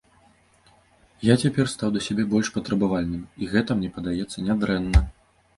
[1.27, 5.05] Я цяпер стаў для сябе больш патрабавальным і гэта, мне падаецца, не дрэнна.